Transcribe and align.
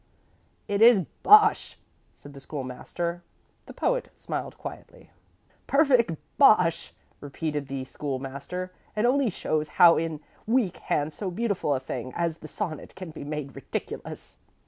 '""It 0.73 0.81
is 0.81 1.01
bosh!" 1.21 1.77
said 2.09 2.33
the 2.33 2.39
School 2.39 2.63
master. 2.63 3.21
The 3.67 3.73
Poet 3.75 4.09
smiled 4.15 4.57
quietly. 4.57 5.11
"Perfect 5.67 6.17
bosh!" 6.39 6.91
repeated 7.19 7.67
the 7.67 7.85
School 7.85 8.17
master. 8.17 8.71
"And 8.95 9.05
only 9.05 9.29
shows 9.29 9.67
how 9.77 9.97
in 9.97 10.19
weak 10.47 10.77
hands 10.77 11.13
so 11.13 11.29
beautiful 11.29 11.75
a 11.75 11.79
thing 11.79 12.13
as 12.15 12.39
the 12.39 12.47
sonnet 12.47 12.95
can 12.95 13.11
be 13.11 13.23
made 13.23 13.55
ridiculous." 13.55 14.39